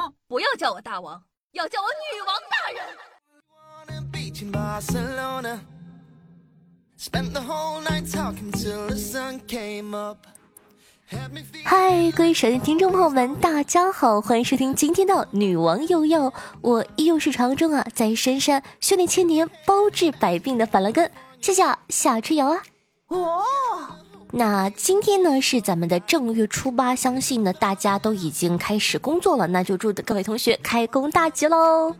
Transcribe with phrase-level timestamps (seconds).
[0.00, 2.82] 王，不要叫我大王，要叫我女王大人。
[11.64, 16.32] 嗨，各位手机听众朋友们，大家好，欢迎收听今天的女王又要。
[16.62, 21.10] 我依旧是传说中啊，在深山修炼千年、包治百病的法兰根，
[21.42, 22.62] 谢谢夏春瑶啊。
[23.08, 23.44] 哦，
[24.32, 31.94] 那今天呢是咱们的正月初八，相信呢大家都已经开始工作了，那就祝各位同学开工大吉喽。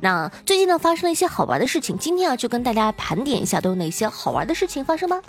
[0.00, 5.20] 那最近呢发生了一些好玩的事情，今天啊就跟大家盘点一下都有哪些好玩的事情发生吧。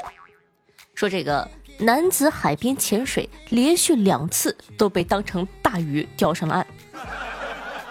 [0.94, 6.67] 说这个男子海边潜水，连续两次都被当成大鱼钓上了岸。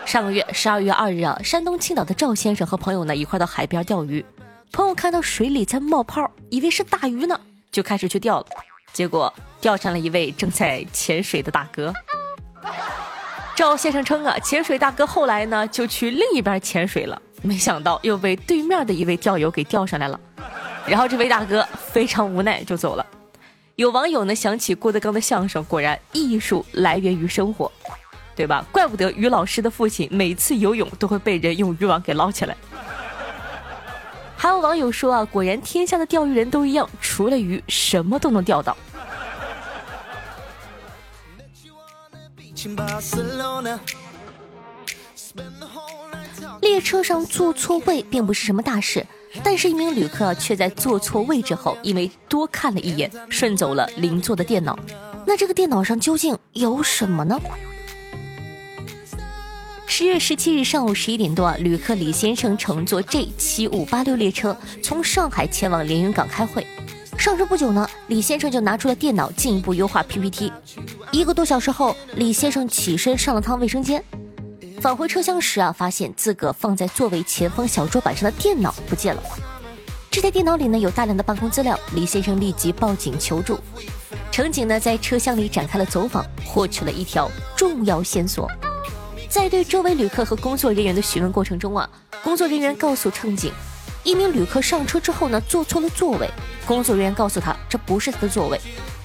[0.06, 4.24] 上个月十二月二日啊，山东青岛的赵先生和朋友呢一块到海边钓鱼，
[4.70, 7.40] 朋友看到水里在冒泡，以为是大鱼呢，
[7.74, 8.46] 就开始去钓了，
[8.92, 11.92] 结果钓上了一位正在潜水的大哥。
[13.56, 20.21] 赵先生称啊，潜水大哥后来呢就去另一边潜水了，没想到又被对面的一位钓友给钓上来了，
[20.87, 23.04] 然后这位大哥非常无奈就走了。
[23.74, 27.70] 有网友呢想起郭德纲的相声，果然艺术来源于生活，
[28.37, 28.65] 对吧？
[28.70, 32.57] 怪不得于老师的父亲每次游泳都会被人用渔网给捞起来。
[34.45, 38.76] 还有网友说啊，果然天下的钓鱼人都一样，除了鱼什么都能钓到。
[46.60, 49.06] 列车上坐错位并不是什么大事，
[49.42, 54.79] 但是一名旅客却在坐错位置后，因为多看了一眼，顺走了邻座的电脑。
[55.26, 57.40] 那这个电脑上究竟有什么呢？
[59.96, 66.66] 十月十七日上午十一点多，旅客李先生乘坐 J 七五八六列车从上海前往连云港开会。
[67.16, 70.53] 上车不久呢，李先生就拿出了电脑进一步优化 PPT。
[71.12, 74.03] 一个多小时后，李先生起身上了趟卫生间，
[74.81, 79.22] 返回车厢时啊，发现自个放在座位前方小桌板上的电脑不见了。
[80.10, 83.60] 这台电脑里呢有大量的办公资料，李先生立即报警求助。
[84.32, 88.50] 乘警呢在车厢里展开了走访，获取了一条重要线索。
[89.34, 91.90] 在对周围旅客和工作人员的询问过程中啊，
[92.22, 93.52] 工作人员告诉乘警。
[94.04, 96.30] 一名旅客上车之后呢，坐错了座位。
[96.64, 98.60] 工作人员告诉他，这不是他的座位，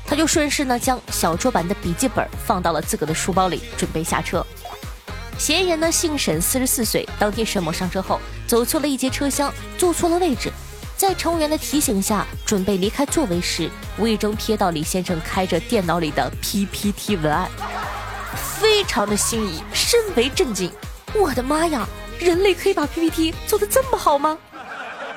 [0.05, 4.45] 他就顺势呢将小桌板的笔记本放到了自个的书包里，准备下车。
[5.39, 7.09] 嫌疑人呢姓沈，四十四岁。
[7.17, 10.51] 当天沈某上车后，走错了一节车厢，坐错了位置，
[10.95, 13.67] 在乘务员的提醒下，准备离开座位时，
[13.97, 17.49] 无意中瞥到李先生开着电脑里的 PPT 文案，
[18.59, 20.69] 非常的心仪，深为震惊。
[21.15, 21.87] 我的妈呀，
[22.19, 24.37] 人类可以把 PPT 做得这么好吗？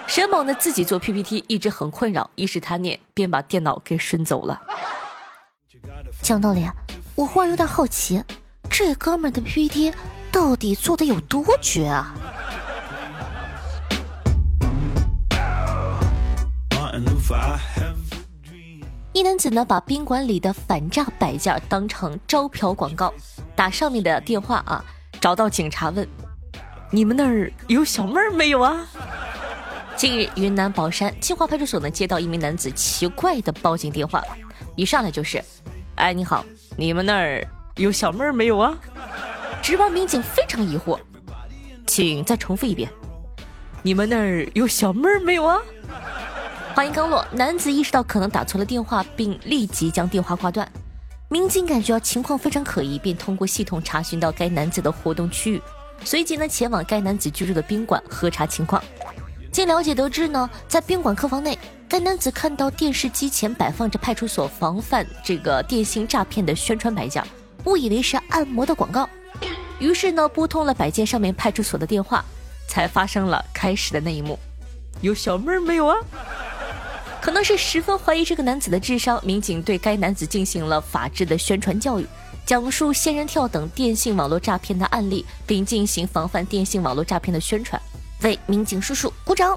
[0.07, 4.61] 沈某呢自己做 PPT 一直很困扰，一时贪念便把电脑给顺走了。
[6.21, 6.69] 讲道理，
[7.17, 8.23] 我忽然有点好奇，
[8.71, 9.93] 这哥们的 PPT
[10.31, 12.15] 到底做的有多绝啊？
[19.15, 23.13] 一男子呢把宾馆里的反诈摆件当成招嫖广告，
[23.55, 24.85] 打上面的电话啊，
[25.21, 26.07] 找到警察问
[26.91, 28.87] ：“你们那儿有小妹儿没有啊？”
[29.95, 34.23] 近日，云南保山清华派出所呢接到一名男子奇怪的报警电话，
[34.75, 35.43] 一上来就是
[35.97, 36.45] ：“哎，你好，
[36.77, 37.47] 你们那儿
[37.77, 38.75] 有小妹儿没有啊？”
[39.63, 40.99] 值班民警非常疑惑，
[41.87, 42.91] 请再重复一遍
[43.83, 45.61] ：“你们那儿有小妹儿没有啊？”
[46.75, 50.67] 话音刚落，男子意识到可能打错了电话，并立即将电话挂断。
[51.33, 55.63] 民警感觉情况非常可疑，便通过系统查询到该男子的活动区域，
[56.05, 58.85] 随即呢前往该男子居住的宾馆核查情况。
[59.51, 67.25] 经了解得知呢，在宾馆客房内，该男子看到电视机前摆放着派出所防范这个电信诈骗的宣传摆件，
[67.65, 69.09] 误以为是按摩的广告，
[69.79, 72.23] 于是呢拨通了摆件上面派出所的电话，
[72.69, 74.39] 才发生了开始的那一幕。
[75.01, 75.97] 有小妹儿没有啊？
[77.23, 82.07] 可能是十分怀疑这个男子的智商，民警对该男子进行了法制的宣传教育，
[82.45, 87.81] 讲述仙人跳等电信网络诈骗的案例，并进行防范电信网络诈骗的宣传。
[88.23, 89.57] 为民警叔叔鼓掌。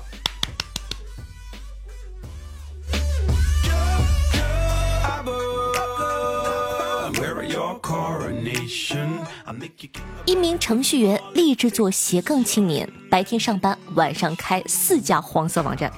[10.26, 15.92] 一名程序员立志做斜杠青年，白天上班，晚上开四家黄色网站，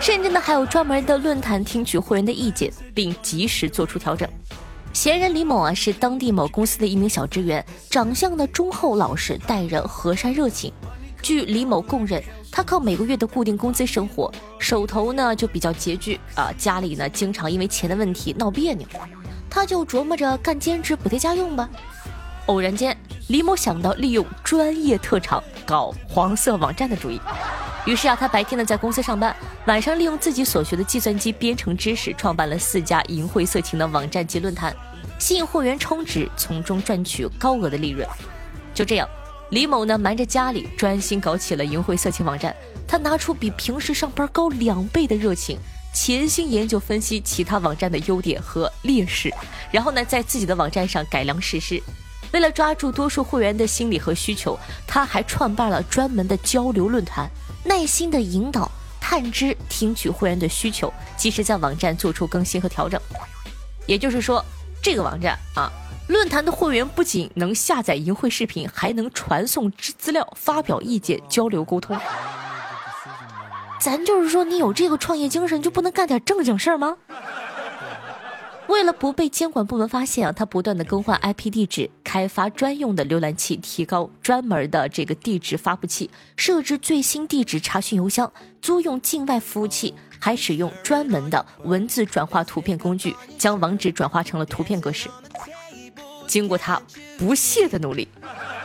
[0.00, 4.28] 甚至呢还有专门的论坛听取会员的意见，并及时做出调整。
[4.92, 10.72] 嫌疑人李某啊是当地某公司的一名小职员，长相呢忠厚老实，待人和善热情。
[11.20, 18.86] 据李某供认，他靠每个月的固定工资生活，手头呢就比较拮据啊，家里呢经常因为钱的问题闹别扭，
[19.50, 21.68] 他就琢磨着干兼职补贴家用吧。
[22.48, 22.96] 偶然间，
[23.28, 27.20] 李某想到利用专业特长搞黄色网站的主意。
[27.84, 29.34] 于是啊，他白天呢在公司上班，
[29.66, 34.74] 晚上利用自己所学的计算机编程知识，创办了四家淫秽色情的网站及论坛，
[35.18, 38.06] 吸引会员充值，从中赚取高额的利润。
[38.74, 39.06] 就这样，
[39.50, 42.54] 李某呢瞒着家里，专心搞起了淫秽色情网站。
[42.86, 45.58] 他拿出比平时上班高两倍的热情，
[45.92, 49.30] 潜心研究分析其他网站的优点和劣势，
[49.70, 51.82] 然后呢在自己的网站上改良实施。
[52.32, 57.28] 为了抓住多数会员的心理和需求，他还创办了专门的交流论坛，
[57.64, 58.70] 耐心的引导、
[59.00, 63.00] 探知、听取会员的需求，及时在网站做出更新和调整。
[63.86, 64.44] 也就是说，
[64.82, 65.72] 这个网站啊，
[66.08, 71.98] 论坛的会员不仅能下载淫秽视频，还能传送资资料、发表意见、交流沟通。
[73.80, 76.96] 咱就是说，你有这个创业精神，就不能干点正经事儿吗？
[78.68, 88.30] 为了不被监管部门发现啊，他不断的更换 IP 地址，开发专用的浏览器，提高专门的这个地址发布器，设置最新地址查询邮箱，
[88.60, 95.08] 租用境外服务器，还使用专门的文字转化图片工具，将网址转化成了图片格式。
[96.26, 96.80] 经过他
[97.18, 98.06] 不懈的努力，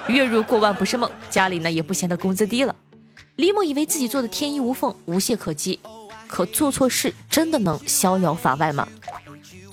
[0.08, 2.76] 月入过万不是梦，家里呢也不嫌他工资低了。
[3.38, 5.80] 李某以为自己做的天衣无缝，无懈可击，
[6.28, 8.86] 可做错事真的能逍遥法外吗？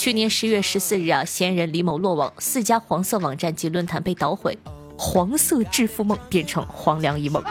[0.01, 4.57] 去年十月十四日啊，嫌疑人李某落网，四家黄色网站及论坛被捣毁，
[4.97, 7.45] 黄色致富梦变成黄粱一梦。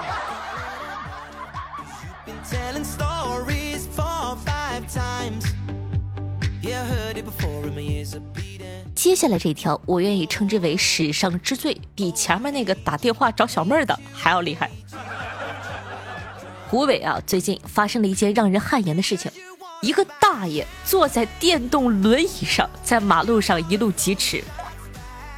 [8.95, 14.71] 接下来这条，我愿意称之为史上之最，比前面那个打电话找小妹儿的还要厉害。
[16.67, 19.31] 湖北啊，最近发生了一件让人汗颜的事情。
[19.81, 24.43] 一个大爷坐在电动轮椅上，在马路上一路疾驰，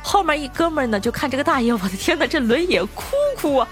[0.01, 3.03] 后面一哥们呢就看这个大爷，我的天哪，这轮椅哭
[3.37, 3.67] 哭啊，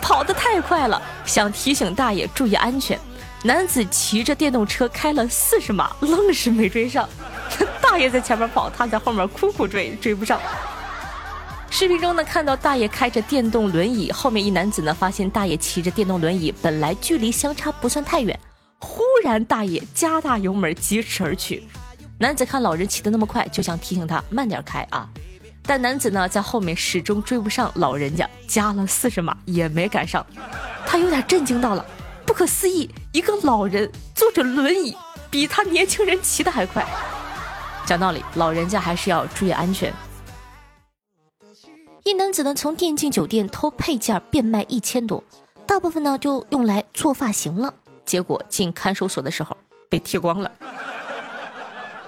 [0.00, 2.98] 跑得太快了，想提醒大爷注意安全。
[3.42, 7.06] 男子骑着电动车开了四十码，愣是没追上。
[7.82, 10.40] 大爷在前面跑，他在后面哭哭追，追不上。
[11.68, 18.38] 视频中呢，看到大爷开着电动轮椅，后面一男子呢发现大爷骑着电动轮椅，本来距离相差不算太远。
[18.84, 21.66] 忽然，大爷加大油门疾驰而去。
[22.18, 25.08] 男子看老人骑得那么快，就想提醒他慢点开啊。
[25.62, 30.24] 但男子呢，在后面始终追不上老人家，加了四十码也没赶上。
[30.86, 31.84] 他有点震惊到了，
[32.26, 34.94] 不可思议，一个老人坐着轮椅，
[35.30, 36.86] 比他年轻人骑的还快。
[37.86, 39.92] 讲道理，老人家还是要注意安全。
[42.04, 45.24] 一男子呢，从电竞酒店偷配件变卖一千多，
[45.66, 47.72] 大部分呢就用来做发型了。
[48.04, 49.56] 结果进看守所的时候
[49.88, 50.50] 被剃光了。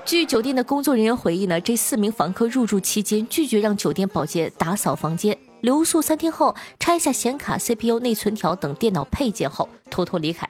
[0.04, 10.48] 据酒店的工作人员回忆呢，这四名房客入住期间拒绝让酒店保洁打扫房间，留宿三天后拆下显卡、CPU、内存条等电脑配件后偷偷离开。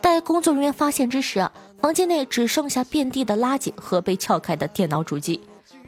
[0.00, 5.40] 待工作人员发现之时啊，房间内只剩下遍地的垃圾和被撬开的电脑主机，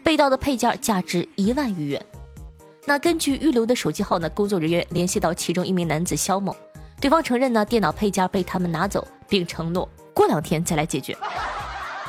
[0.04, 2.06] 被盗的配件价值一万余元。
[2.86, 6.54] 那根据预留的手机号呢，工作人员联系到其中一名男子肖某。
[7.00, 11.16] 对方承认呢，电脑配件被他们拿走，并承诺过两天再来解决。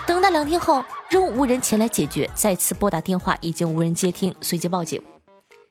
[0.06, 5.02] 等待两天后，仍无人前来解决，再次拨打电话已经无人接听，随即报警。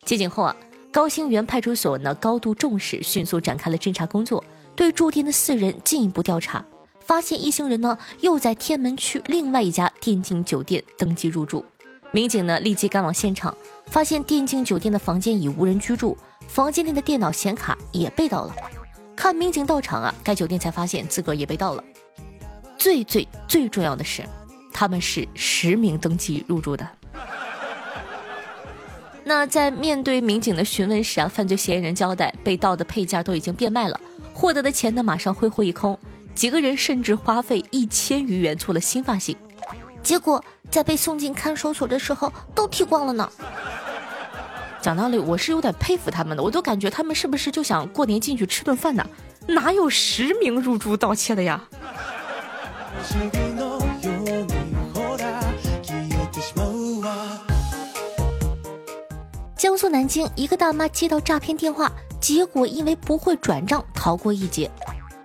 [0.06, 0.56] 接警后啊，
[0.90, 4.42] 高新园派出所呢高度重视，迅速展开了侦查工作，
[4.75, 6.64] 对住店的四人进一步调查，
[7.00, 11.62] 发现一行人呢又在天门区另外一家电竞酒店登记入住。
[12.11, 13.54] 民警呢立即赶往现场，
[13.85, 16.16] 发现电竞酒店的房间已无人居住，
[16.49, 18.54] 房间内的电脑显卡也被盗了。
[19.20, 21.84] 看民警到场啊，该酒店才发现自个儿也被盗了。
[22.78, 24.24] 最最最重要的是，
[24.72, 26.88] 他们是实名登记入住的。
[29.22, 34.00] 那在面对民警的询问时啊，犯罪嫌疑人交代，被盗的配件都已经变卖了，
[34.32, 35.98] 获得的钱呢马上挥霍一空。
[36.34, 39.36] 几个人甚至花费一千余元做了新发型，
[40.02, 43.30] 结果在被送进看守所的时候都剃光了呢。
[44.82, 49.06] 讲道理，我是有点佩服他们的，我都感觉他们是不是就想过年进去吃顿饭呢？
[49.46, 51.62] 哪有实名入住盗窃的呀？
[59.56, 64.70] 江苏南京一个大妈接到诈骗电话，结果因为不会转账逃过一劫，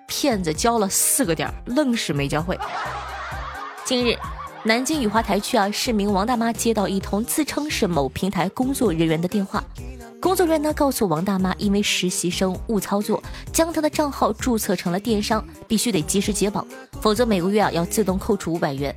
[0.07, 2.59] 骗子交了四个点，愣是没教会。
[3.85, 4.17] 近日。
[4.67, 9.63] 南京雨花台区啊，市民王大妈接到一通自称是某平台工作人员的电话，
[10.19, 13.21] 工作人员呢告诉王大妈，因为实习生误操作，
[13.53, 16.65] 将她的账号注册成了电商，必须得及时解绑，
[16.99, 18.93] 否则每个月啊要自动扣除五百元。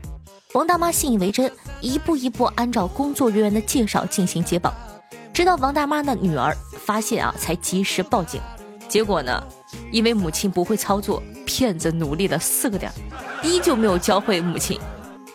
[0.55, 4.73] 王大妈信以为真，一步一步按照工作人员的介绍进行解绑。
[5.35, 8.41] 直到王大妈的女儿发现啊，才及时报警。
[8.89, 9.47] 结果呢，
[9.93, 12.91] 因为母亲不会操作，骗子努力了四个点，
[13.43, 14.81] 依旧没有教会母亲，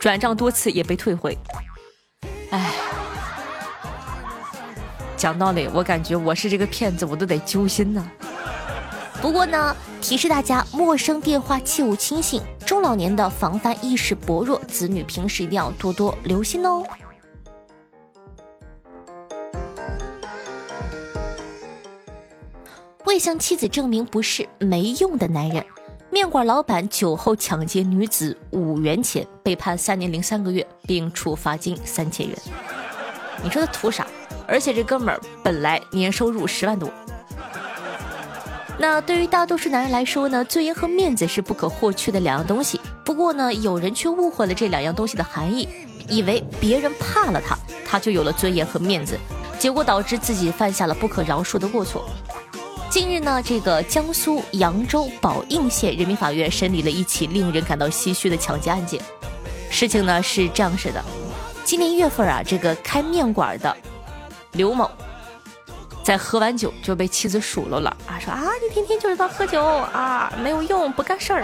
[0.04, 1.38] 转账多次也被退回。
[2.50, 2.74] 哎，
[5.16, 8.06] 讲道理，我感觉我是这个骗子，我都得揪心呢。
[9.22, 16.84] 不过呢，提示大家，陌生电话切勿轻信，中老年的防范意识薄弱，子女平时一定要多多留心哦。
[23.06, 25.66] 未向妻子证明不是没用的男人，
[26.14, 32.38] 面馆老板酒后抢劫女子五元钱，被判三年零三个月，并处罚金三千元。
[33.42, 34.06] 你说他图啥？
[34.48, 36.88] 而且这哥们儿本来年收入十万多。
[38.78, 42.80] 那对于大多数男人来说呢，尊严和面子是不可或缺的两样东西。
[43.04, 45.68] 不过呢，有人却误会了这两样东西的含义，
[46.08, 49.18] 以为别人怕了他，他就有了尊严和面子，
[49.58, 52.06] 结果导致自己犯下了不可饶恕的过错。
[52.94, 59.02] 近日呢，这个江苏扬州宝应县人民法院审理了一起令人感到唏嘘的抢劫案件。
[59.72, 61.04] 事情呢是这样式的：
[61.66, 63.76] 今年一月份啊，这个开面馆的
[64.52, 64.88] 刘某。
[66.04, 71.44] 在喝完酒就被妻子数落了啊，说啊你天天就知道喝酒啊，没有用，不干事儿。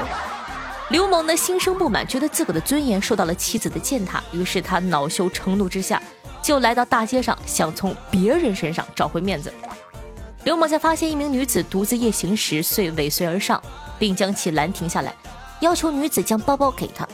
[0.91, 5.99] 刘某呢心生不满，觉得自个的尊严受到了妻子的践踏，于是他恼羞成怒之下，
[6.43, 9.51] 就来到大街上，想从别人身上找回面子。
[10.45, 13.61] 刘某在发现一名女子独自夜行时，遂尾随而上，
[13.99, 15.13] 并将其拦停下来，
[15.59, 17.07] 要求女子将包包给他。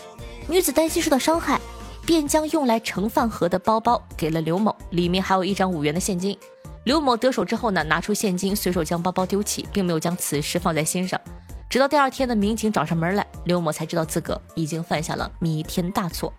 [0.47, 1.59] 女子担心受到伤害，
[2.05, 6.37] 便将用来盛饭盒的包包给了刘某，里面还有一张五元的现金。
[6.83, 11.19] 刘某得手之后呢，拿出现金，随手将包包丢弃，并没有将此事放在心上。
[11.67, 16.31] 直到第二天的民警找上门来，刘某才知道自个已经犯下了弥天大错。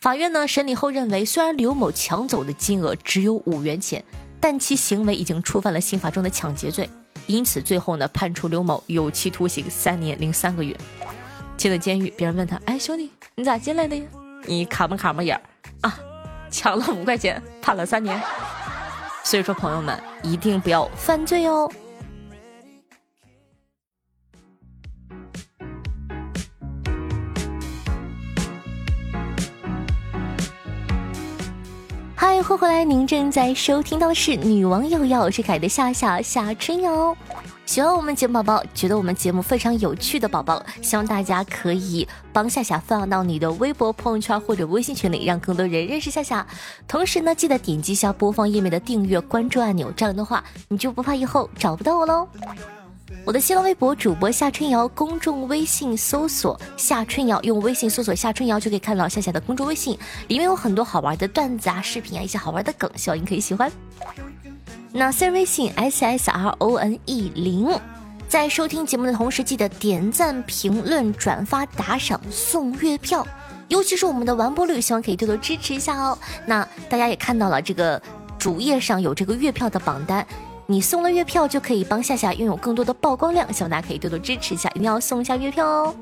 [0.00, 4.02] 法院呢审理后认为，虽然刘某抢走的金额只有五元钱，
[4.40, 6.88] 但其行为已经触犯了刑法中的抢劫罪，
[7.26, 10.76] 因此最后呢判处刘某有期徒刑三年零三个月。
[11.56, 14.02] 进了监狱，别人问他：“哎，兄弟，你咋进来的呀？
[14.46, 15.42] 你卡不卡没眼儿
[15.82, 15.98] 啊？
[16.50, 18.18] 抢了五块钱，判了三年。”
[19.22, 21.70] 所以说，朋友们一定不要犯罪哦。
[32.42, 32.84] 欢迎回来！
[32.84, 37.14] 您正在收听到的是《女王又要》，我是凯的夏夏夏春瑶。
[37.66, 46.44] 喜欢我们节目宝宝，觉得我们节目非常有趣的宝宝，希望大家可以帮夏夏分享到你的微博、朋友圈或者微信群里，让更多人认识夏夏。
[46.88, 52.26] 同时呢，记得点击一下播放页面的订阅、关注按钮，这样的话你就不怕以后找不到我喽。
[53.24, 59.98] 我的新浪微博主播夏春瑶，公众微信搜索夏春瑶，用微信搜索夏春瑶就可以看到夏夏的公众微信，
[60.28, 63.70] 里面有很多好玩的段子啊、视频啊，一些好玩的梗，希望你可以喜欢。
[64.92, 67.68] 那私人微信 s s r o n e 零，
[68.28, 73.26] 在收听节目的同时，记得点赞、评论、转发、打赏、送月票，
[73.68, 76.18] 尤其是我们的完播率，希望可以多多支持一下哦。
[76.46, 78.00] 那大家也看到了，这个
[78.38, 80.26] 主页上有这个月票的榜单，
[80.70, 85.92] 你送了月票就可以帮夏夏拥有更多的曝光量，希望大家可以多多支持一下，一定要送一下月票哦。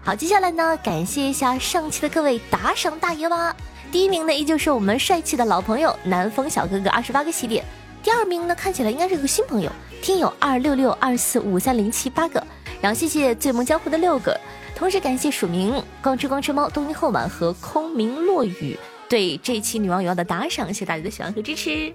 [0.00, 3.52] 好，接下来呢，感谢一下上期的各位打赏大爷吧。
[3.90, 7.64] 第一名呢，依旧是我们帅气的老朋友南风小哥哥，二十八个喜点。
[8.00, 9.68] 第二名呢，看起来应该是个新朋友，
[10.00, 12.40] 听友二六六二四五三零七八个，
[12.80, 14.38] 然后谢谢醉梦江湖的六个，
[14.76, 18.78] 同时感谢署名光吃光吃猫、东京后晚和空明落雨
[19.08, 21.92] 对这期女王有要的打赏，谢谢大家的喜欢和支持。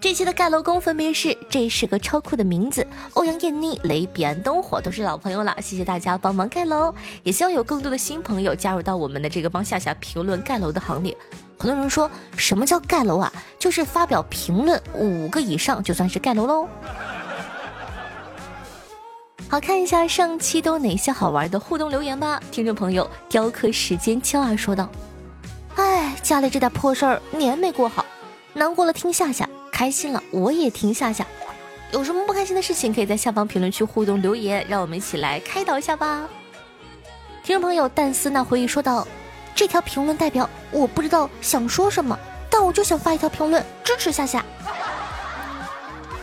[0.00, 11.16] 这期的盖楼工分别是这是个超酷的名字，欧阳艳妮、雷彼岸灯火都是老朋友了，谢谢大家帮忙盖楼，也希望有更多的新朋友加入到我们的这个帮夏夏评论盖楼的行列。
[11.58, 13.32] 很多人说什么叫盖楼啊？
[13.58, 16.68] 就是发表评论五个以上就算是盖楼喽。
[19.48, 22.40] 好看一下上期都哪些好玩的互动留言吧。
[22.52, 24.88] 听众朋友雕刻时间秋儿说道
[25.74, 28.06] ：“哎，家里这点破事儿年没过好，
[28.52, 31.24] 难过了听夏夏，开心了我也听夏夏。
[31.92, 36.28] 有什么不开心的事情，可以在下方评论区互动留言，让我们一起来开导一下吧。”
[37.44, 39.06] 听众朋友淡丝那回忆说道。
[39.54, 42.18] 这条评论代表我不知道想说什么，
[42.50, 44.44] 但我就想发一条评论支持夏夏。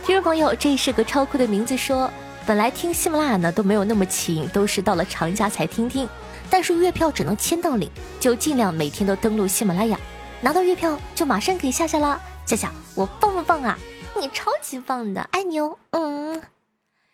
[0.04, 2.10] 听众朋友，这是个超酷的名字，说
[2.44, 6.06] 本来听喜马拉雅呢都没有那么勤，都是到了长假才听听，
[6.50, 9.98] 但是月票只能签到领，就尽量每天都登录喜马拉雅，
[10.42, 12.20] 拿到月票就马上给夏夏啦。
[12.44, 13.78] 夏夏，我棒不棒啊？
[14.18, 15.76] 你超级棒的，爱你哦。
[15.90, 16.42] 嗯。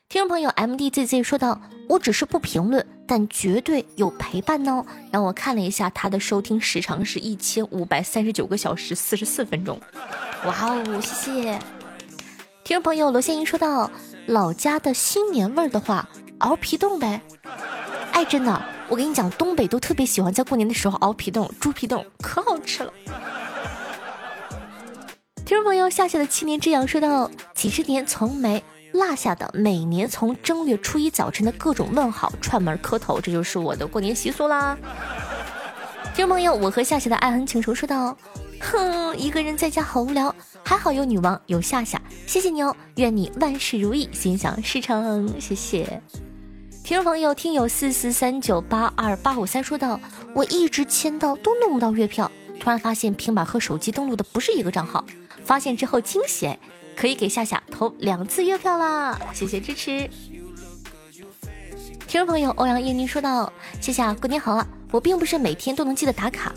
[0.09, 4.85] 听众朋友 M D Z Z 说道：“我只是不评论。”但绝对有陪伴哦。
[5.11, 9.79] 然后我看了一下，他的收听时长是一千五百三十九个小时四十四分钟。
[10.47, 11.59] 哇哦，谢谢！
[12.63, 13.91] 听众朋友罗先英说到
[14.27, 16.09] 老家的新年味儿的话，
[16.39, 17.21] 熬皮冻呗。
[18.13, 22.93] 哎，真的，我跟你讲，东北都特别喜欢在过年的时候熬皮冻、猪皮冻，可好吃了。
[25.45, 34.77] 听众朋友夏夏的七年之痒说到几十年从没落下的，每年从正月初一早晨的各种问好、串门磕头，这就是我的过年习俗啦。
[36.15, 38.17] 听众朋友，我和夏夏的爱恨情仇说道。
[38.61, 40.33] 哼，一个人在家好无聊，
[40.63, 46.01] 还好有女王，有夏夏，谢谢你哦，愿你万事如意，心想事成，谢谢。
[46.85, 49.99] 听众朋友，听友四四三九八二八五三说道
[50.35, 52.31] ：“我一直签到都弄不到月票，
[52.61, 55.05] 突然发现平板和手机登录的不是一个账号，
[55.45, 56.57] 发现之后惊喜，
[56.97, 60.09] 可以给夏夏投两次月票啦，谢谢支持。”
[62.07, 66.53] 听众朋友欧阳艳妮说道：“夏夏过年好啊，我并不是每天都能记得打卡。”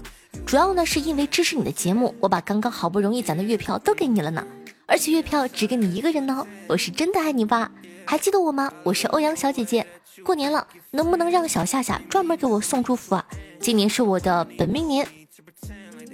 [0.46, 4.46] 主要呢，是因为支持你的节目，我把刚刚好不容易攒的月票都给你了呢，
[4.86, 7.72] 而且月票只给你一个人呢，我是真的爱你吧？
[8.06, 8.72] 还记得我吗？
[8.84, 9.88] 我是欧阳小姐姐，
[10.24, 13.26] 过年了，能不能让小夏夏专门给我送祝福啊？
[13.60, 15.08] 今年是我的本命年，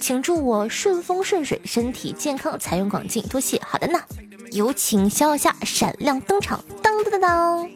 [0.01, 3.61] 请祝我顺风顺水，身体健康，财源广进，多谢。
[3.61, 4.01] 好的呢，
[4.51, 7.69] 有请小夏闪亮登场，当当当当。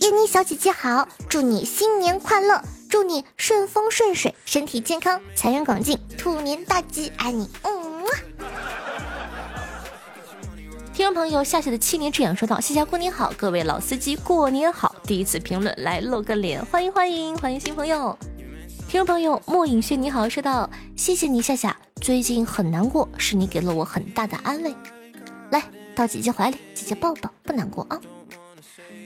[0.00, 2.60] 燕妮小姐姐好，祝你新年快乐。
[2.90, 7.12] 祝你顺风顺水，身体健康，财源广进，兔年大吉！
[7.16, 8.04] 爱你，嗯。
[10.92, 18.18] 听众朋友，夏夏的七年之痒说道：“谢谢过年好，各位老司机过年好。”第一次评论来露个脸，欢迎欢迎欢迎新朋友。
[18.88, 24.74] 听众朋友，莫影轩你好，说道：“谢谢你夏夏，最近很难过，是你给了我很大的安慰。
[25.50, 25.62] 来
[25.94, 28.00] 到姐姐怀里，姐姐抱抱，不难过啊。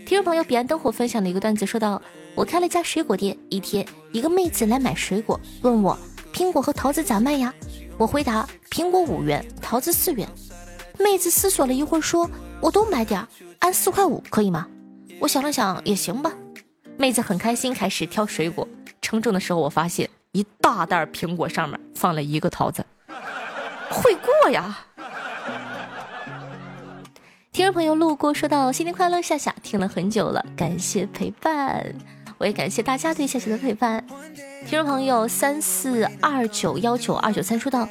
[0.06, 2.00] 听众朋友，彼岸灯火分享的一个段子说道。
[2.36, 5.98] 我开了一家水果店，一天，一个妹子来买水果，问我
[6.32, 7.52] 苹果和桃子咋卖呀？
[7.98, 10.28] 我回答苹果五元，桃子四元。
[10.96, 12.30] 妹子思索了一会儿，说
[12.62, 13.26] ：“我都买点，
[13.58, 14.64] 按四块五可以吗？”
[15.18, 16.32] 我想了想，也行吧。
[16.96, 18.66] 妹子很开心，开始挑水果。
[19.02, 22.86] 称重的时候，我发现一大袋苹果上面放了一个桃子，
[23.90, 24.78] 会过呀。
[27.50, 31.94] 听众朋友路过说到新年快乐，夏夏听了很久了，感谢陪伴。
[32.38, 34.04] 我也感谢大家对夏夏的陪伴。
[34.66, 37.86] 听众朋友三四二九幺九二九三说道：“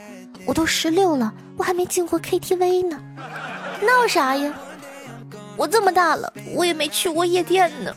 [0.47, 2.99] 我都十六了，我还没进过 KTV 呢，
[3.81, 4.51] 闹啥呀？
[5.55, 7.95] 我这么大了，我也没去过夜店呢，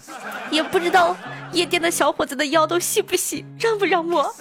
[0.51, 1.17] 也不知道
[1.55, 4.35] 夜店的小伙子的腰都细不细，让不让我？”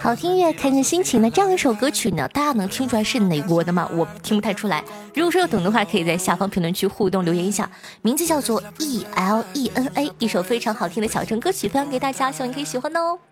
[0.00, 1.30] 好听音乐，看看心情那。
[1.30, 3.88] 这样一首歌曲呢，大家能听出来是哪国的吗？
[3.94, 4.84] 我听不太出来。
[5.14, 7.70] 如果说有懂的话，可以在下方评论区互动留言一下。
[8.02, 13.29] 名字叫做 E L E N A，一首非常好听的小众歌曲，分享给大家，希望你可以喜欢哦。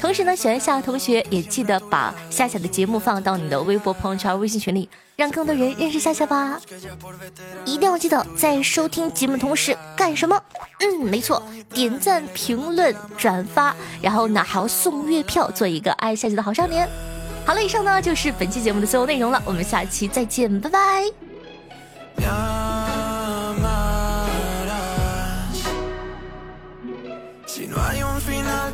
[0.00, 6.60] 同时呢，喜欢夏夏同学也记得把夏夏的节目放到你的微博、朋友圈、微信群里，让更多人认识夏夏吧。
[7.64, 10.40] 一定要记得在收听节目同时干什么？
[10.80, 16.88] 嗯，没错，点赞、评论、转发，然后呢还要送月票，做一个爱夏夏的好少年。
[17.44, 20.70] 好了，以上呢就是本期节目的所有内容了，我们下期再见，拜
[22.16, 23.11] 拜。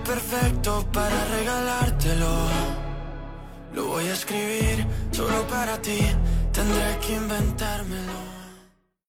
[0.08, 2.34] Perfecto para regalártelo.
[3.74, 6.00] Lo voy a escribir solo para ti,
[6.50, 8.27] tendré que inventármelo.